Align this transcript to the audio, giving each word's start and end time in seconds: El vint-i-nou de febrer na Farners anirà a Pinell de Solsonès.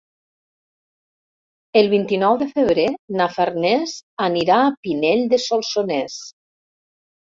El 1.81 1.91
vint-i-nou 1.91 2.39
de 2.41 2.49
febrer 2.55 2.87
na 3.21 3.29
Farners 3.37 3.97
anirà 4.33 4.61
a 4.67 4.77
Pinell 4.85 5.27
de 5.37 5.45
Solsonès. 5.49 6.23